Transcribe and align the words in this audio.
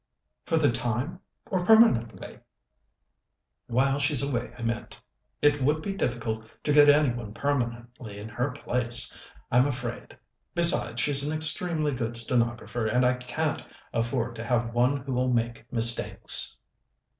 "For 0.47 0.57
the 0.57 0.71
time 0.71 1.19
or 1.45 1.63
permanently?" 1.63 2.39
"While 3.67 3.99
she's 3.99 4.23
away, 4.23 4.51
I 4.57 4.63
meant. 4.63 4.99
It 5.43 5.61
would 5.61 5.83
be 5.83 5.93
difficult 5.93 6.43
to 6.63 6.73
get 6.73 6.89
any 6.89 7.13
one 7.13 7.35
permanently 7.35 8.17
in 8.17 8.27
her 8.29 8.49
place, 8.49 9.15
I'm 9.51 9.67
afraid. 9.67 10.17
Besides, 10.55 10.99
she's 11.01 11.23
an 11.23 11.31
extremely 11.31 11.93
good 11.93 12.17
stenographer, 12.17 12.87
and 12.87 13.05
I 13.05 13.13
can't 13.13 13.63
afford 13.93 14.35
to 14.37 14.43
have 14.43 14.73
one 14.73 14.97
who'll 14.97 15.31
make 15.31 15.71
mistakes." 15.71 16.57